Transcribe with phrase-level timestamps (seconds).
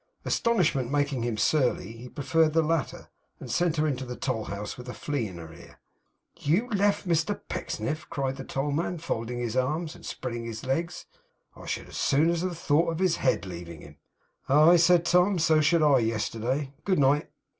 [0.25, 3.09] Astonishment making him surly, he preferred the latter,
[3.39, 5.79] and sent her into the toll house with a flea in her ear.
[6.39, 11.05] 'You left Mr Pecksniff!' cried the tollman, folding his arms, and spreading his legs.
[11.55, 13.97] 'I should as soon have thought of his head leaving him.'
[14.49, 16.73] 'Aye!' said Tom, 'so should I, yesterday.
[16.83, 17.29] Good night!